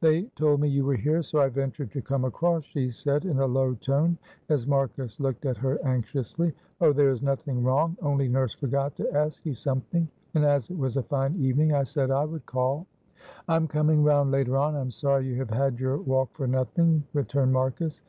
"They 0.00 0.22
told 0.36 0.60
me 0.60 0.68
you 0.68 0.84
were 0.84 0.94
here, 0.94 1.20
so 1.20 1.40
I 1.40 1.48
ventured 1.48 1.90
to 1.90 2.00
come 2.00 2.24
across," 2.24 2.62
she 2.62 2.90
said, 2.92 3.24
in 3.24 3.40
a 3.40 3.46
low 3.46 3.74
tone, 3.74 4.16
as 4.48 4.68
Marcus 4.68 5.18
looked 5.18 5.46
at 5.46 5.56
her 5.56 5.84
anxiously. 5.84 6.54
"Oh, 6.80 6.92
there 6.92 7.10
is 7.10 7.22
nothing 7.22 7.64
wrong, 7.64 7.96
only 8.00 8.28
nurse 8.28 8.52
forgot 8.54 8.94
to 8.94 9.12
ask 9.12 9.44
you 9.44 9.54
something, 9.56 10.08
and 10.34 10.44
as 10.44 10.70
it 10.70 10.78
was 10.78 10.96
a 10.96 11.02
fine 11.02 11.34
evening 11.38 11.72
I 11.72 11.82
said 11.82 12.12
I 12.12 12.24
would 12.24 12.46
call." 12.46 12.86
"I 13.48 13.56
am 13.56 13.66
coming 13.66 14.04
round 14.04 14.30
later 14.30 14.56
on. 14.56 14.76
I 14.76 14.80
am 14.80 14.92
sorry 14.92 15.26
you 15.26 15.34
have 15.40 15.50
had 15.50 15.80
your 15.80 15.96
walk 15.98 16.30
for 16.34 16.46
nothing," 16.46 17.02
returned 17.12 17.52
Marcus. 17.52 18.00